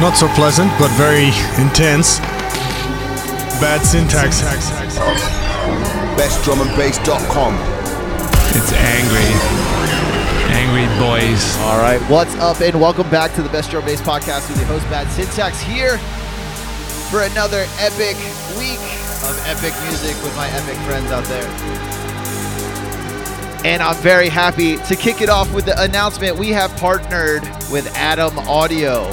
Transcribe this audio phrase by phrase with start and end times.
[0.00, 1.28] not so pleasant, but very
[1.62, 2.18] intense.
[3.62, 4.40] Bad syntax.
[6.18, 7.54] BestDrumAndBass.com.
[8.56, 9.30] It's angry.
[10.50, 11.56] Angry boys.
[11.58, 14.66] All right, what's up, and welcome back to the Best Drum Bass Podcast with your
[14.66, 15.98] host Bad Syntax here
[17.10, 18.16] for another epic
[18.58, 18.82] week
[19.22, 21.48] of epic music with my epic friends out there.
[23.64, 27.90] And I'm very happy to kick it off with the announcement we have partnered with
[27.94, 29.08] Adam Audio.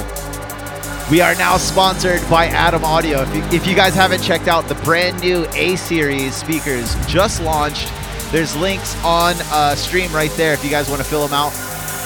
[1.12, 3.20] We are now sponsored by Adam Audio.
[3.20, 7.42] If you, if you guys haven't checked out the brand new A Series speakers just
[7.42, 7.92] launched,
[8.32, 11.52] there's links on uh, stream right there if you guys want to fill them out.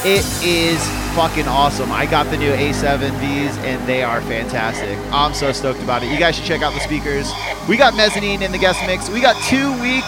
[0.05, 1.93] It is fucking awesome.
[1.93, 4.99] I got the new A7Vs and they are fantastic.
[5.13, 6.11] I'm so stoked about it.
[6.11, 7.31] You guys should check out the speakers.
[7.69, 9.09] We got Mezzanine in the guest mix.
[9.09, 10.03] We got two week,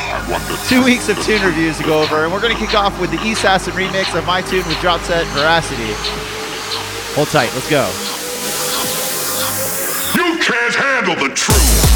[0.66, 3.30] two weeks of tune reviews to go over, and we're gonna kick off with the
[3.30, 5.94] Assassin remix of my tune with Dropset Veracity.
[7.14, 7.54] Hold tight.
[7.54, 8.17] Let's go.
[10.48, 11.87] Can't handle the truth.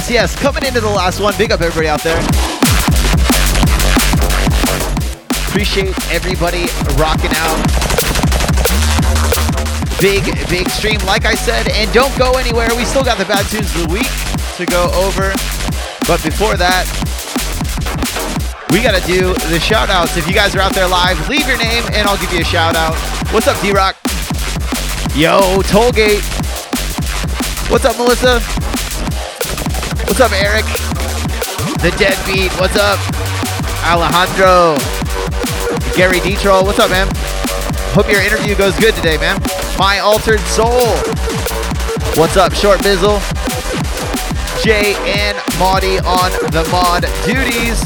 [0.00, 0.36] Yes, yes.
[0.36, 1.34] Coming into the last one.
[1.36, 2.16] Big up everybody out there.
[5.44, 6.64] Appreciate everybody
[6.96, 7.60] rocking out.
[10.00, 11.68] Big, big stream, like I said.
[11.72, 12.68] And don't go anywhere.
[12.74, 14.08] We still got the bad tunes of the week
[14.56, 15.36] to go over.
[16.08, 16.88] But before that,
[18.72, 20.16] we got to do the shout outs.
[20.16, 22.44] If you guys are out there live, leave your name and I'll give you a
[22.44, 22.96] shout out.
[23.34, 23.96] What's up, D Rock?
[25.14, 26.24] Yo, Tollgate.
[27.70, 28.59] What's up, Melissa?
[30.10, 30.64] What's up, Eric?
[31.82, 32.50] The Deadbeat.
[32.58, 32.98] What's up?
[33.86, 34.74] Alejandro.
[35.94, 36.64] Gary Detroll.
[36.64, 37.06] What's up, man?
[37.94, 39.40] Hope your interview goes good today, man.
[39.78, 40.96] My Altered Soul.
[42.18, 43.22] What's up, Short Bizzle?
[44.64, 47.78] Jay and Maudie on the mod duties.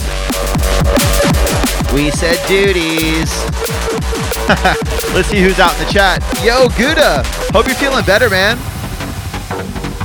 [1.92, 3.28] We said duties.
[5.14, 6.22] Let's see who's out in the chat.
[6.42, 7.22] Yo, Gouda.
[7.52, 8.56] Hope you're feeling better, man.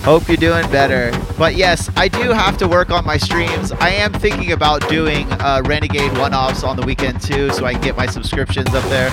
[0.04, 1.14] Hope you're doing better.
[1.40, 3.72] But yes, I do have to work on my streams.
[3.72, 7.82] I am thinking about doing uh, Renegade one-offs on the weekend too, so I can
[7.82, 9.10] get my subscriptions up there.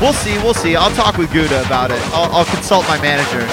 [0.00, 0.74] We'll see, we'll see.
[0.74, 2.00] I'll talk with Gouda about it.
[2.12, 3.46] I'll, I'll consult my manager.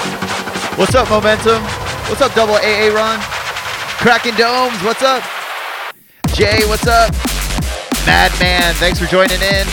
[0.76, 1.62] What's up, Momentum?
[2.10, 3.20] What's up, Double AA Run?
[4.02, 5.22] Cracking Domes, what's up?
[6.34, 7.12] Jay, what's up?
[8.06, 9.66] Madman, thanks for joining in.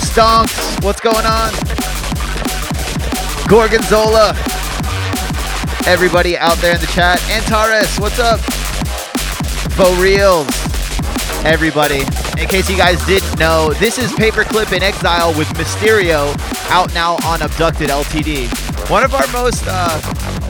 [0.00, 1.52] Stonks, what's going on?
[3.48, 4.32] Gorgonzola,
[5.86, 7.22] everybody out there in the chat.
[7.30, 8.40] Antares, what's up?
[9.76, 10.48] Bo Reels,
[11.44, 12.00] everybody.
[12.40, 16.34] In case you guys didn't know, this is Paperclip in Exile with Mysterio
[16.70, 18.48] out now on Abducted LTD.
[18.88, 20.00] One of our most, uh,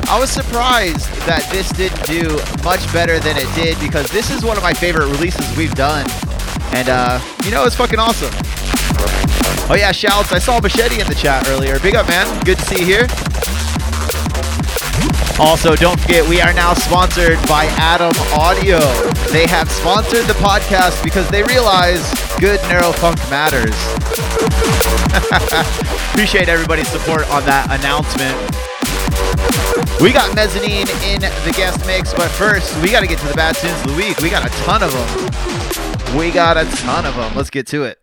[0.08, 4.44] I was surprised that this didn't do much better than it did because this is
[4.44, 6.06] one of my favorite releases we've done.
[6.72, 8.32] And, uh, you know, it's fucking awesome.
[9.70, 10.32] Oh yeah, shouts.
[10.32, 11.80] I saw Machete in the chat earlier.
[11.80, 12.44] Big up, man.
[12.44, 13.33] Good to see you here.
[15.40, 18.78] Also, don't forget, we are now sponsored by Adam Audio.
[19.32, 22.08] They have sponsored the podcast because they realize
[22.38, 23.74] good neurofunk matters.
[26.12, 28.34] Appreciate everybody's support on that announcement.
[30.00, 33.34] We got Mezzanine in the guest mix, but first, we got to get to the
[33.34, 34.18] bad tunes of the week.
[34.18, 36.16] We got a ton of them.
[36.16, 37.34] We got a ton of them.
[37.34, 37.98] Let's get to it.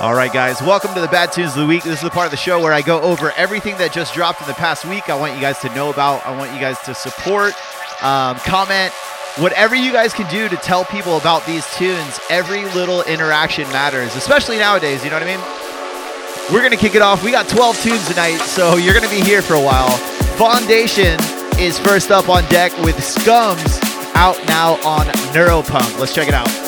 [0.00, 1.82] All right, guys, welcome to the Bad Tunes of the Week.
[1.82, 4.40] This is the part of the show where I go over everything that just dropped
[4.40, 5.10] in the past week.
[5.10, 7.52] I want you guys to know about, I want you guys to support,
[8.00, 8.92] um, comment,
[9.38, 12.20] whatever you guys can do to tell people about these tunes.
[12.30, 16.54] Every little interaction matters, especially nowadays, you know what I mean?
[16.54, 17.24] We're going to kick it off.
[17.24, 19.90] We got 12 tunes tonight, so you're going to be here for a while.
[20.38, 21.18] Foundation
[21.58, 23.82] is first up on deck with Scums
[24.14, 25.98] out now on Neuropunk.
[25.98, 26.67] Let's check it out.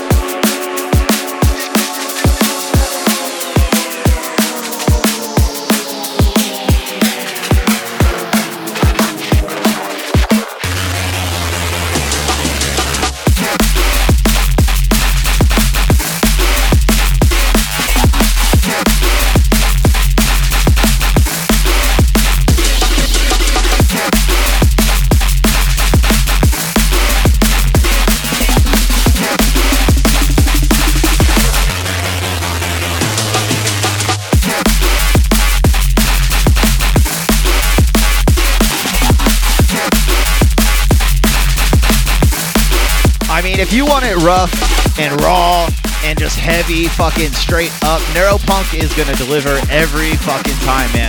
[45.00, 45.66] And raw
[46.04, 51.08] and just heavy, fucking straight up, Neuropunk is gonna deliver every fucking time, man.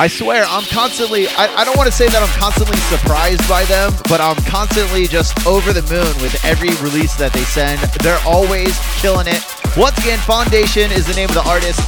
[0.00, 3.64] I swear, I'm constantly, I, I don't want to say that I'm constantly surprised by
[3.64, 7.80] them, but I'm constantly just over the moon with every release that they send.
[8.00, 9.44] They're always killing it.
[9.76, 11.80] Once again, Foundation is the name of the artist.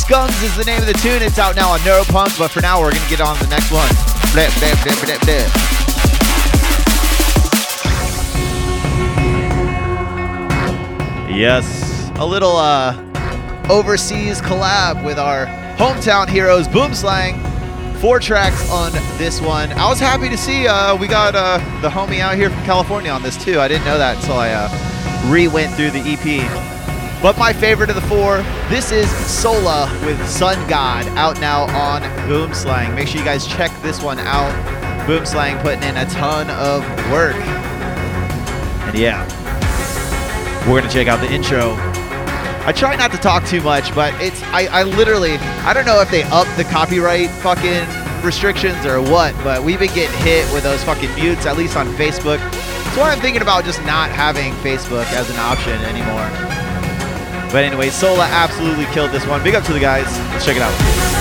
[0.00, 1.20] Scums is the name of the tune.
[1.20, 3.72] It's out now on Neuropunk, but for now, we're gonna get on to the next
[3.72, 3.88] one.
[4.32, 5.73] Blip, blip, blip,
[11.34, 12.94] Yes, a little uh,
[13.68, 17.42] overseas collab with our hometown heroes, Boomslang.
[18.00, 19.72] Four tracks on this one.
[19.72, 23.10] I was happy to see uh, we got uh, the homie out here from California
[23.10, 23.58] on this too.
[23.58, 27.20] I didn't know that until I uh, re-went through the EP.
[27.20, 28.36] But my favorite of the four,
[28.68, 32.94] this is Sola with Sun God out now on Boomslang.
[32.94, 34.52] Make sure you guys check this one out.
[35.08, 37.34] Boomslang putting in a ton of work.
[38.86, 39.26] And yeah,
[40.66, 41.76] we're gonna check out the intro.
[42.66, 45.36] I try not to talk too much, but it's I, I literally
[45.66, 47.84] I don't know if they up the copyright fucking
[48.24, 51.86] restrictions or what, but we've been getting hit with those fucking mutes, at least on
[51.94, 52.38] Facebook.
[52.38, 56.28] That's why I'm thinking about just not having Facebook as an option anymore.
[57.52, 59.42] But anyway, Sola absolutely killed this one.
[59.44, 60.06] Big up to the guys.
[60.32, 61.13] Let's check it out.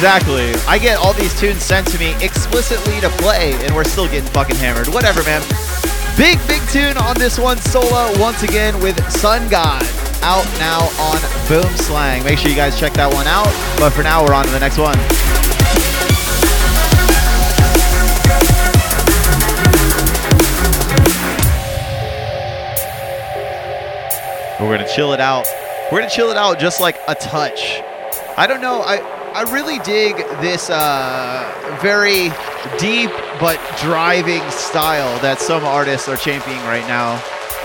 [0.00, 0.54] Exactly.
[0.66, 4.30] I get all these tunes sent to me explicitly to play, and we're still getting
[4.30, 4.88] fucking hammered.
[4.88, 5.42] Whatever, man.
[6.16, 9.82] Big, big tune on this one, Sola, once again with Sun God.
[10.22, 11.18] Out now on
[11.50, 12.24] Boomslang.
[12.24, 13.52] Make sure you guys check that one out.
[13.78, 14.96] But for now, we're on to the next one.
[24.66, 25.44] We're gonna chill it out.
[25.92, 27.82] We're gonna chill it out just like a touch.
[28.38, 28.80] I don't know.
[28.80, 32.30] I I really dig this uh, very
[32.78, 37.22] deep but driving style that some artists are championing right now.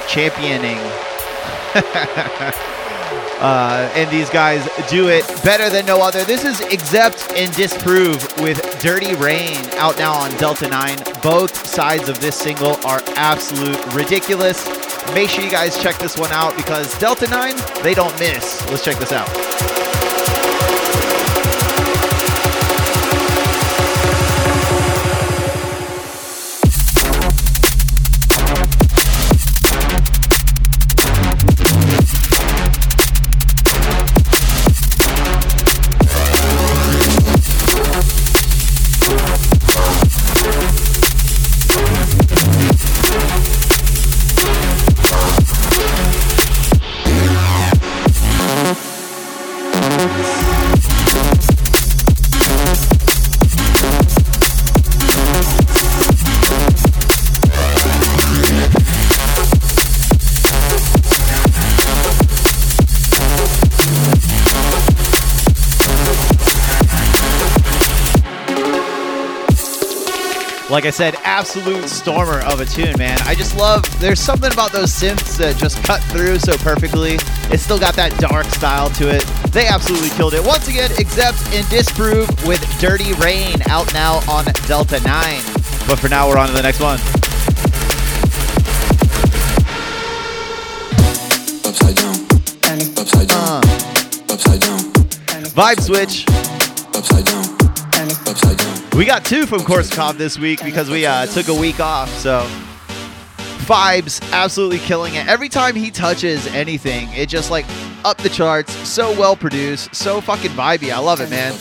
[0.07, 0.77] Championing.
[3.41, 6.23] uh, and these guys do it better than no other.
[6.23, 10.97] This is Accept and Disprove with Dirty Rain out now on Delta 9.
[11.23, 14.67] Both sides of this single are absolute ridiculous.
[15.15, 18.63] Make sure you guys check this one out because Delta 9, they don't miss.
[18.69, 19.44] Let's check this out.
[70.75, 73.17] Like I said, absolute stormer of a tune, man.
[73.21, 77.13] I just love, there's something about those synths that just cut through so perfectly.
[77.49, 79.23] It's still got that dark style to it.
[79.53, 80.45] They absolutely killed it.
[80.45, 85.41] Once again, Accept and Disprove with Dirty Rain out now on Delta 9.
[85.87, 86.99] But for now, we're on to the next one.
[91.63, 92.15] Upside down.
[92.99, 93.63] Upside down.
[93.63, 94.79] Uh, Upside down.
[95.55, 96.25] vibe switch.
[96.93, 97.54] Upside down.
[98.95, 102.09] We got two from Korsakov this week because we uh, took a week off.
[102.09, 102.47] So,
[103.65, 105.27] Vibes absolutely killing it.
[105.27, 107.65] Every time he touches anything, it just like
[108.05, 108.73] up the charts.
[108.87, 110.91] So well produced, so fucking vibey.
[110.91, 111.53] I love it, man.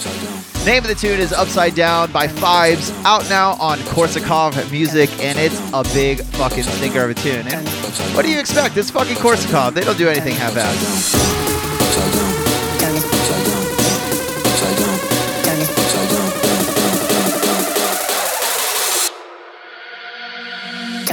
[0.66, 5.38] Name of the tune is Upside Down by Vibes, out now on Korsakov Music, and
[5.38, 7.46] it's a big fucking stinker of a tune.
[7.48, 7.66] And
[8.14, 8.76] what do you expect?
[8.76, 9.74] It's fucking Korsakov.
[9.74, 11.54] They don't do anything half-assed.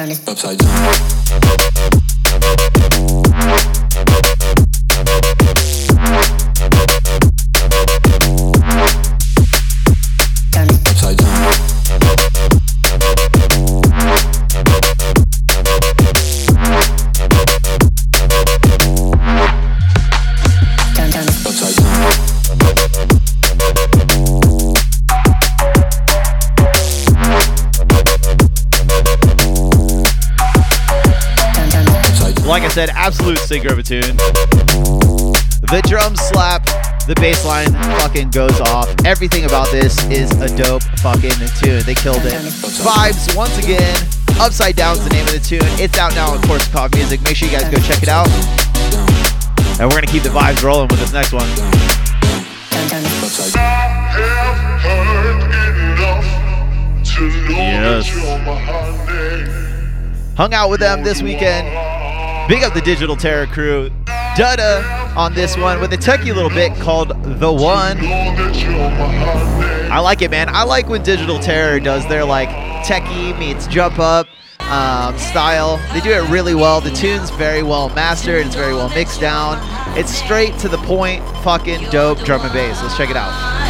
[0.09, 2.00] Upside down.
[32.71, 34.15] Said, absolute stinker of a tune.
[35.71, 36.63] The drums slap,
[37.05, 38.87] the bass line fucking goes off.
[39.05, 41.83] Everything about this is a dope fucking tune.
[41.83, 42.33] They killed it.
[42.79, 43.95] Vibes, once again,
[44.39, 45.59] Upside Down's the name of the tune.
[45.83, 47.21] It's out now on Korsakov Music.
[47.23, 48.27] Make sure you guys go check it out.
[49.79, 51.47] And we're gonna keep the vibes rolling with this next one.
[52.71, 53.91] Upside down.
[54.79, 58.05] have heard enough to know Yes.
[58.05, 60.35] that you're my honey.
[60.37, 61.67] Hung out with them this weekend.
[62.51, 63.89] Big up the Digital Terror crew.
[64.35, 67.07] Dutta on this one with a techie little bit called
[67.39, 67.97] The One.
[69.89, 70.49] I like it, man.
[70.49, 72.49] I like when Digital Terror does their like
[72.83, 74.27] techie meets jump up
[74.59, 75.77] um, style.
[75.93, 76.81] They do it really well.
[76.81, 78.45] The tune's very well mastered.
[78.45, 79.57] It's very well mixed down.
[79.97, 82.81] It's straight to the point, fucking dope drum and bass.
[82.81, 83.60] Let's check it out.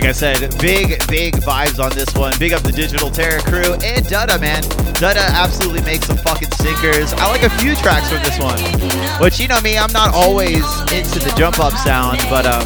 [0.00, 2.32] Like I said, big, big vibes on this one.
[2.38, 4.62] Big up the Digital Terror crew and Dutta, man.
[4.96, 7.12] Dutta absolutely makes some fucking sinkers.
[7.12, 8.56] I like a few tracks from this one.
[9.20, 12.64] But you know me, I'm not always into the jump up sound, but um,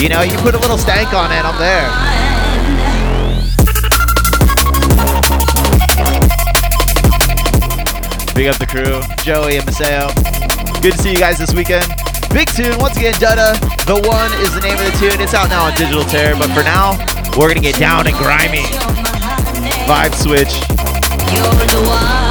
[0.00, 1.90] you know, you put a little stank on it, I'm there.
[8.36, 10.14] Big up the crew, Joey and Maseo.
[10.80, 12.05] Good to see you guys this weekend.
[12.32, 13.58] Big tune, once again, Dutta.
[13.86, 15.20] The One is the name of the tune.
[15.20, 16.98] It's out now on Digital Terror, but for now,
[17.38, 18.64] we're gonna get down and grimy.
[19.86, 20.52] Vibe switch.
[21.32, 22.26] You're the one.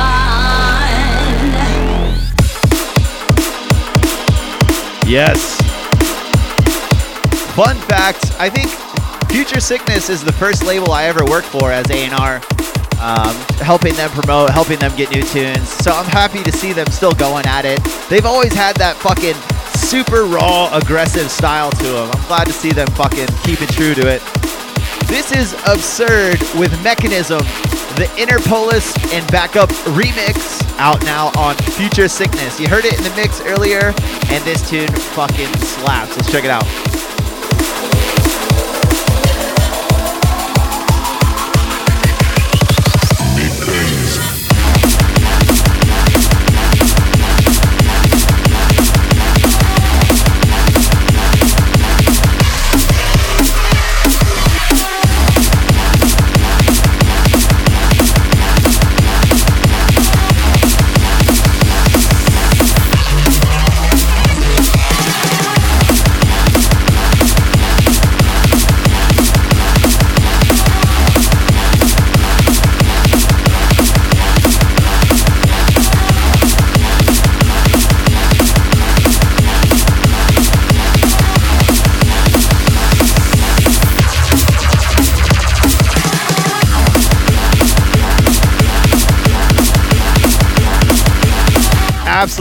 [5.07, 5.61] Yes.
[7.55, 8.69] Fun fact, I think
[9.31, 12.41] Future Sickness is the first label I ever worked for as A&R.
[12.99, 15.69] Um, helping them promote, helping them get new tunes.
[15.69, 17.83] So I'm happy to see them still going at it.
[18.09, 19.35] They've always had that fucking
[19.85, 22.09] super raw, aggressive style to them.
[22.11, 24.19] I'm glad to see them fucking keeping true to it.
[25.05, 27.41] This is Absurd with Mechanism,
[27.95, 32.59] the Interpolis and Backup remix out now on Future Sickness.
[32.59, 33.93] You heard it in the mix earlier,
[34.29, 36.17] and this tune fucking slaps.
[36.17, 36.65] Let's check it out.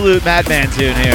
[0.05, 1.15] Absolute madman tune here.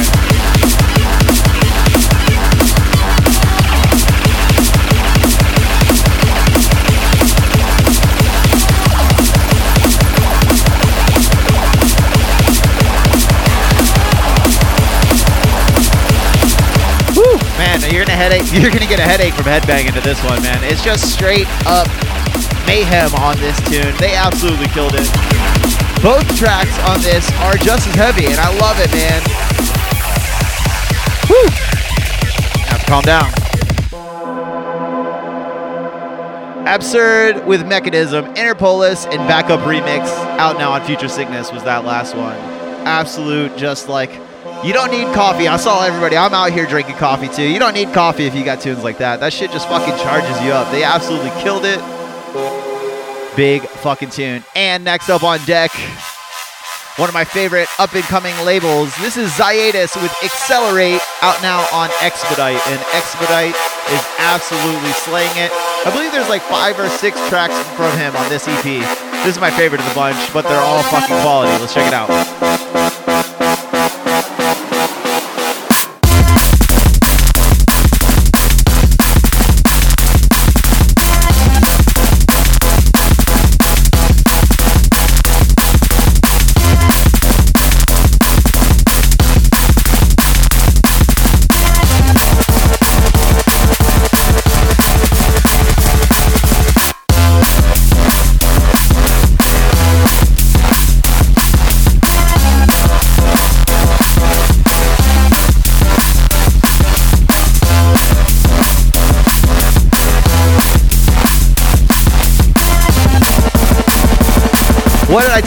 [17.92, 18.52] You're gonna headache.
[18.54, 20.64] You're gonna get a headache from headbanging to this one, man.
[20.64, 21.88] It's just straight up
[22.66, 23.96] mayhem on this tune.
[23.98, 25.39] They absolutely killed it.
[26.02, 29.22] Both tracks on this are just as heavy, and I love it, man.
[31.30, 31.50] Woo!
[32.80, 33.30] To calm down.
[36.66, 42.16] Absurd with Mechanism, Interpolis, and Backup Remix out now on Future Sickness was that last
[42.16, 42.38] one.
[42.88, 44.12] Absolute, just like
[44.64, 45.50] you don't need coffee.
[45.50, 46.16] I saw everybody.
[46.16, 47.44] I'm out here drinking coffee too.
[47.44, 49.20] You don't need coffee if you got tunes like that.
[49.20, 50.72] That shit just fucking charges you up.
[50.72, 51.80] They absolutely killed it.
[53.36, 54.44] Big fucking tune.
[54.56, 55.72] And next up on deck,
[56.98, 58.96] one of my favorite up and coming labels.
[58.98, 62.60] This is Ziatus with Accelerate out now on Expedite.
[62.68, 63.56] And Expedite
[63.90, 65.52] is absolutely slaying it.
[65.86, 68.64] I believe there's like five or six tracks from him on this EP.
[69.24, 71.52] This is my favorite of the bunch, but they're all fucking quality.
[71.60, 73.09] Let's check it out.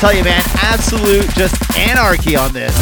[0.03, 0.43] Tell you, man?
[0.59, 2.75] Absolute just anarchy on this.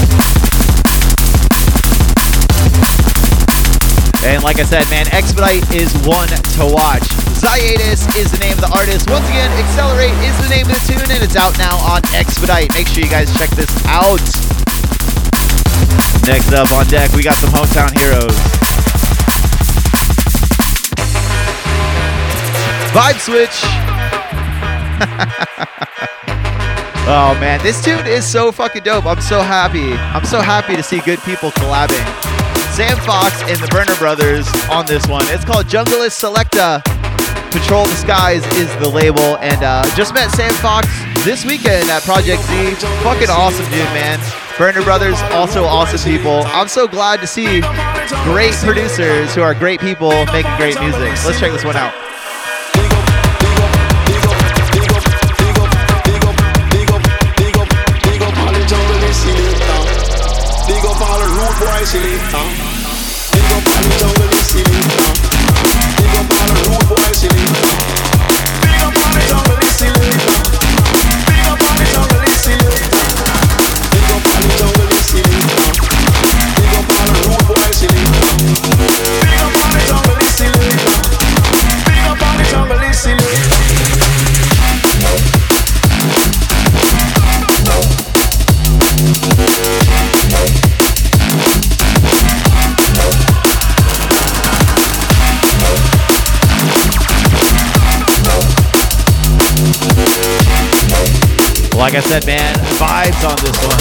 [4.25, 7.05] And like I said, man, Expedite is one to watch.
[7.37, 9.11] Ziatus is the name of the artist.
[9.11, 12.73] Once again, Accelerate is the name of the tune, and it's out now on Expedite.
[12.73, 14.25] Make sure you guys check this out.
[16.25, 18.33] Next up on deck, we got some hometown heroes.
[22.97, 23.61] Vibe switch.
[27.13, 29.05] Oh man, this tune is so fucking dope.
[29.05, 29.95] I'm so happy.
[30.15, 32.07] I'm so happy to see good people collabing.
[32.71, 35.25] Sam Fox and the Burner Brothers on this one.
[35.27, 36.81] It's called Junglist Selecta.
[37.51, 40.87] Patrol the Skies is the label, and uh, just met Sam Fox
[41.25, 42.75] this weekend at Project Z.
[43.03, 44.21] Fucking awesome dude, man.
[44.57, 46.43] Burner Brothers, also awesome people.
[46.55, 47.61] I'm so glad to see
[48.23, 51.11] great producers who are great people making great music.
[51.27, 52.10] Let's check this one out.
[61.99, 62.50] Rude boy
[101.91, 103.75] Like I said, man, vibes on this one.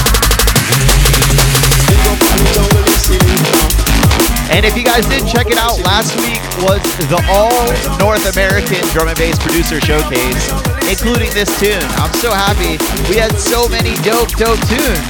[4.49, 7.53] And if you guys didn't check it out, last week was the All
[8.01, 10.49] North American Drum and Bass Producer Showcase,
[10.89, 11.86] including this tune.
[12.01, 12.82] I'm so happy.
[13.14, 15.05] We had so many dope, dope tunes.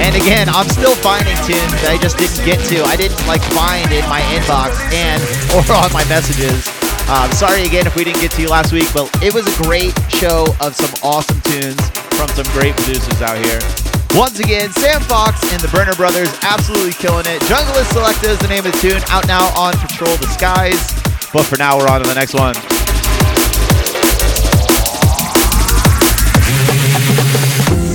[0.00, 2.80] And again, I'm still finding tunes that I just didn't get to.
[2.88, 5.20] I didn't like find in my inbox and
[5.52, 6.81] or on my messages.
[7.12, 9.62] Um, sorry again if we didn't get to you last week, but it was a
[9.64, 11.76] great show of some awesome tunes
[12.16, 13.60] from some great producers out here.
[14.16, 17.42] Once again, Sam Fox and the Burner Brothers absolutely killing it.
[17.42, 20.80] Junglist Selecta is the name of the tune, out now on Patrol the Skies.
[21.34, 22.54] But for now, we're on to the next one.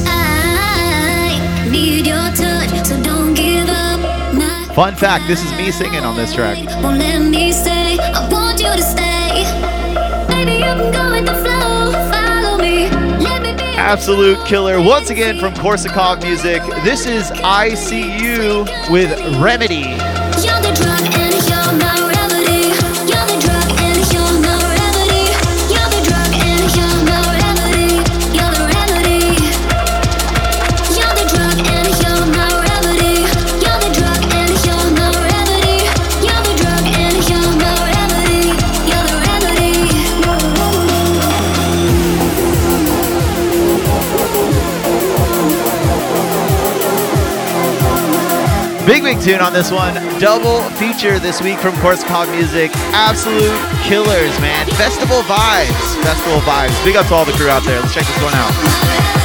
[0.05, 3.99] I need your touch, so don't give up.
[4.35, 6.57] Not Fun fact this is me singing on this track.
[13.77, 14.81] Absolute killer.
[14.81, 19.11] Once again from Korsakov Music, this is ICU with
[19.41, 20.06] Remedy.
[49.27, 49.93] Tune on this one.
[50.19, 52.71] Double feature this week from Korsakov Music.
[52.95, 54.65] Absolute killers, man.
[54.77, 56.01] Festival vibes.
[56.01, 56.85] Festival vibes.
[56.85, 57.81] Big up to all the crew out there.
[57.81, 59.16] Let's check this one out.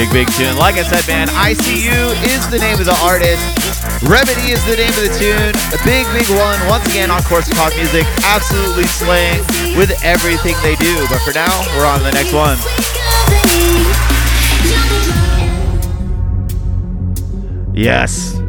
[0.00, 0.56] Big, big tune.
[0.56, 1.92] Like I said, man, ICU
[2.24, 3.44] is the name of the artist.
[4.08, 5.52] Remedy is the name of the tune.
[5.76, 6.58] A big, big one.
[6.68, 8.06] Once again on Korsakov Music.
[8.24, 9.40] Absolutely slaying
[9.76, 11.06] with everything they do.
[11.10, 12.56] But for now, we're on to the next one.
[17.74, 18.40] Yes.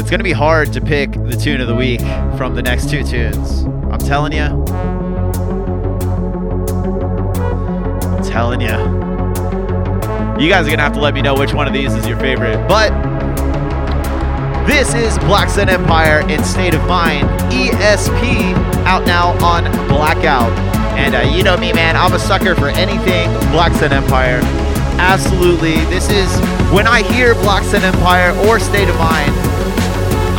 [0.00, 2.00] It's going to be hard to pick the tune of the week
[2.38, 3.64] from the next two tunes.
[3.92, 5.09] I'm telling you.
[8.30, 8.68] Telling you.
[10.42, 12.06] You guys are going to have to let me know which one of these is
[12.06, 12.56] your favorite.
[12.66, 12.90] But
[14.66, 18.54] this is Black Sun Empire in State of Mind, ESP,
[18.86, 20.56] out now on Blackout.
[20.96, 24.40] And uh, you know me, man, I'm a sucker for anything Black Sun Empire.
[25.00, 25.76] Absolutely.
[25.86, 26.30] This is
[26.72, 29.32] when I hear Black Sun Empire or State of Mind,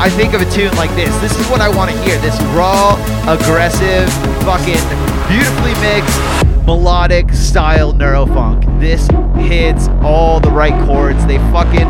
[0.01, 1.13] I think of a tune like this.
[1.21, 2.17] This is what I want to hear.
[2.21, 2.97] This raw,
[3.29, 4.09] aggressive,
[4.41, 4.81] fucking
[5.29, 6.17] beautifully mixed,
[6.66, 8.80] melodic style neurofunk.
[8.80, 9.07] This
[9.43, 11.26] hits all the right chords.
[11.26, 11.88] They fucking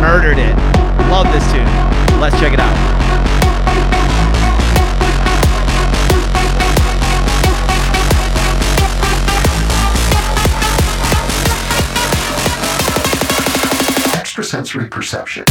[0.00, 0.56] murdered it.
[1.10, 1.64] Love this tune.
[2.20, 2.94] Let's check it out.
[14.14, 15.44] Extrasensory perception.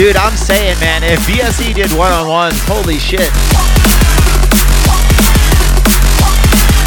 [0.00, 3.28] Dude, I'm saying, man, if BSE did one on ones, holy shit.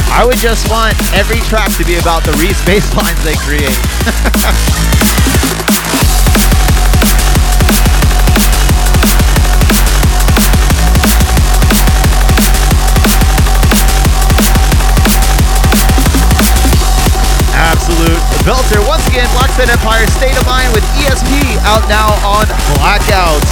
[0.09, 3.69] I would just want every track to be about the Reese bass lines they create.
[18.43, 18.85] belter.
[18.87, 23.49] Once again, Black Sun Empire State of Mind with ESP out now on Blackouts.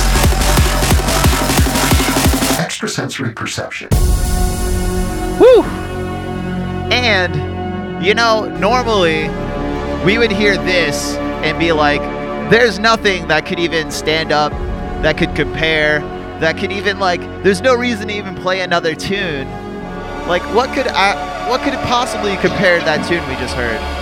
[2.60, 3.88] Extrasensory perception.
[5.39, 5.64] Woo!
[6.92, 9.30] And, you know, normally
[10.06, 12.02] we would hear this and be like,
[12.52, 14.52] there's nothing that could even stand up,
[15.04, 16.00] that could compare,
[16.42, 19.48] that could even, like, there's no reason to even play another tune.
[20.28, 24.01] Like, what could I, what could possibly compare that tune we just heard?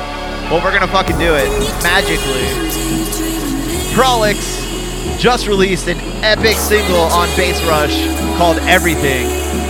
[0.50, 1.46] Well, we're gonna fucking do it
[1.84, 2.42] magically.
[3.94, 4.66] Prolix
[5.22, 7.94] just released an epic single on Bass Rush
[8.36, 9.28] called Everything.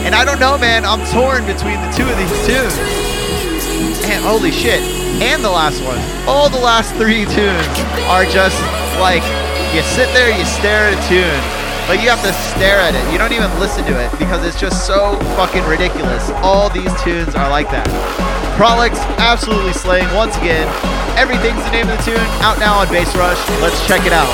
[0.08, 2.80] And I don't know, man, I'm torn between the two of these tunes.
[4.08, 4.80] And holy shit.
[5.20, 6.00] And the last one.
[6.26, 7.68] All the last three tunes
[8.08, 8.56] are just
[9.04, 9.24] like
[9.76, 11.44] you sit there, you stare at a tune.
[11.90, 13.12] Like you have to stare at it.
[13.12, 16.30] You don't even listen to it because it's just so fucking ridiculous.
[16.40, 18.49] All these tunes are like that.
[18.60, 20.68] Prolix absolutely slaying once again.
[21.18, 22.20] Everything's the name of the tune.
[22.42, 23.40] Out now on Bass Rush.
[23.62, 24.28] Let's check it out.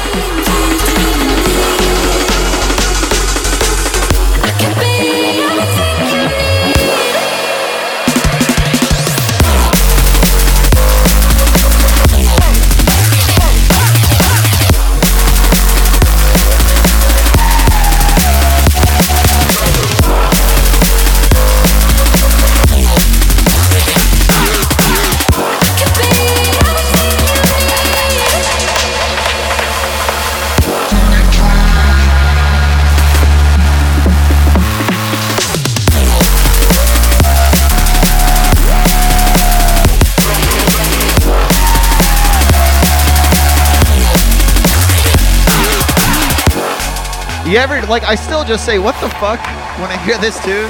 [47.55, 49.39] You ever like I still just say what the fuck
[49.79, 50.67] when I hear this tune?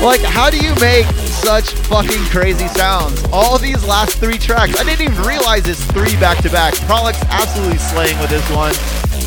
[0.00, 3.22] Like how do you make such fucking crazy sounds?
[3.30, 6.72] All these last three tracks, I didn't even realize it's three back to back.
[6.88, 8.72] Prolix absolutely slaying with this one.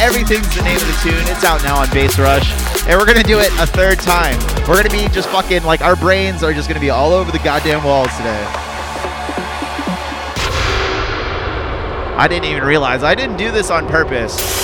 [0.02, 1.28] Everything's the name of the tune.
[1.30, 2.50] It's out now on Bass Rush.
[2.88, 4.34] And we're gonna do it a third time.
[4.68, 7.38] We're gonna be just fucking like our brains are just gonna be all over the
[7.46, 8.46] goddamn walls today.
[12.18, 14.57] I didn't even realize I didn't do this on purpose.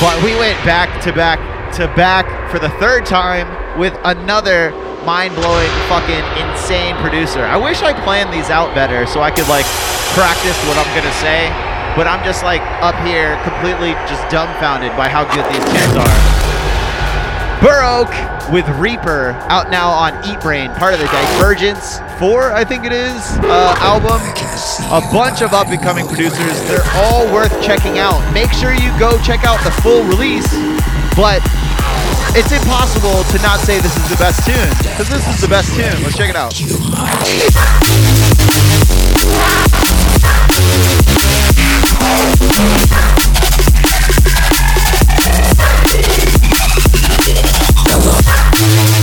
[0.00, 1.38] But we went back to back
[1.76, 4.70] to back for the third time with another
[5.04, 7.44] mind-blowing fucking insane producer.
[7.44, 9.66] I wish I planned these out better so I could like
[10.14, 11.50] practice what I'm gonna say.
[11.96, 16.18] But I'm just like up here completely just dumbfounded by how good these tunes are.
[17.62, 18.10] Burr Oak
[18.52, 22.92] with Reaper out now on Eat Brain, part of the Divergence 4, I think it
[22.92, 24.20] is, uh, album.
[24.90, 26.62] A bunch of up and coming producers.
[26.68, 28.20] They're all worth checking out.
[28.32, 30.46] Make sure you go check out the full release,
[31.16, 31.42] but
[32.36, 35.74] it's impossible to not say this is the best tune, because this is the best
[35.74, 36.02] tune.
[36.02, 36.54] Let's check it out.
[48.64, 48.93] Man,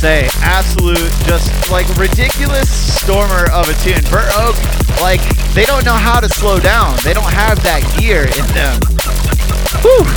[0.00, 0.26] say?
[0.40, 4.00] Absolute, just like ridiculous stormer of a tune.
[4.08, 4.56] Burr Oak,
[4.98, 5.20] like
[5.52, 6.96] they don't know how to slow down.
[7.04, 8.80] They don't have that gear in them.
[9.84, 10.08] Whew.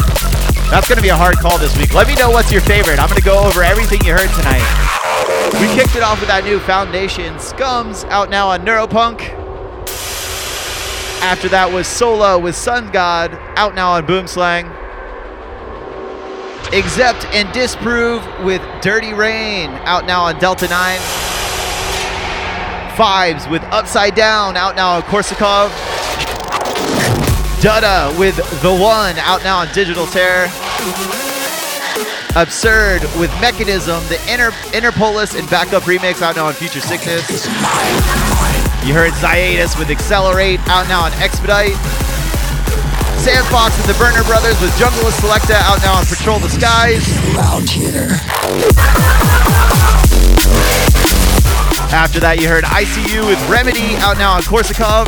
[0.71, 1.93] That's gonna be a hard call this week.
[1.93, 2.97] Let me know what's your favorite.
[2.97, 4.63] I'm gonna go over everything you heard tonight.
[5.59, 9.19] We kicked it off with that new Foundation Scums out now on Neuropunk.
[11.21, 14.82] After that was Sola with Sun God out now on Boomslang.
[16.74, 20.99] Accept and Disprove with Dirty Rain out now on Delta 9.
[22.97, 25.69] Fives with Upside Down out now on Korsakov.
[27.61, 30.47] Dutta with The One out now on Digital Terror.
[32.36, 37.45] Absurd with Mechanism, the Inter- Interpolis and backup remix out now on Future Sickness.
[38.84, 42.03] You heard Ziatus with Accelerate out now on Expedite.
[43.24, 47.07] Sam Fox and the Burner Brothers with Junglist Selecta out now on Patrol the Skies.
[47.34, 48.19] Loud here.
[51.95, 55.07] After that, you heard ICU with Remedy out now on Korsakov.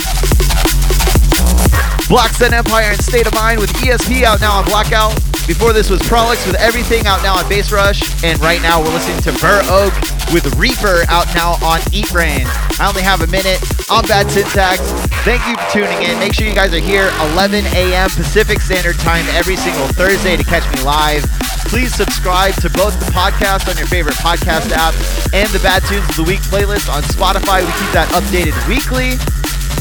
[2.07, 5.34] Black Sun Empire and State of Mind with ESP out now on Blackout.
[5.48, 8.02] Before this was Prolix with Everything out now on Bass Rush.
[8.24, 9.93] And right now we're listening to Burr Oak
[10.34, 12.50] with Reaper out now on Eatbrain.
[12.82, 13.62] I only have a minute.
[13.88, 14.82] I'm Bad Syntax.
[15.22, 16.18] Thank you for tuning in.
[16.18, 18.10] Make sure you guys are here 11 a.m.
[18.10, 21.22] Pacific Standard Time every single Thursday to catch me live.
[21.70, 24.98] Please subscribe to both the podcast on your favorite podcast app
[25.34, 27.62] and the Bad Tunes of the Week playlist on Spotify.
[27.62, 29.22] We keep that updated weekly.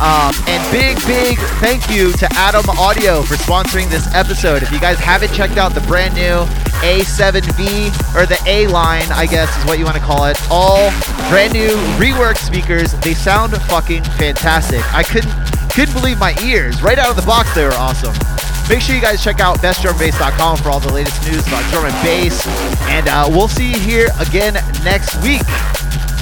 [0.01, 4.63] Um, and big, big thank you to Adam Audio for sponsoring this episode.
[4.63, 6.45] If you guys haven't checked out the brand new
[6.83, 10.91] A7V, or the A line, I guess is what you want to call it, all
[11.29, 12.93] brand new rework speakers.
[13.01, 14.83] They sound fucking fantastic.
[14.93, 15.33] I couldn't
[15.71, 16.83] couldn't believe my ears.
[16.83, 18.15] Right out of the box, they were awesome.
[18.69, 22.03] Make sure you guys check out bestdrumandbass.com for all the latest news about drum and
[22.03, 22.47] bass.
[22.89, 25.43] And uh, we'll see you here again next week.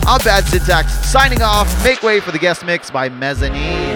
[0.05, 1.85] I'm Bad Syntax signing off.
[1.85, 3.92] Make way for the guest mix by Mezzanine.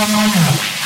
[0.00, 0.77] Yeah.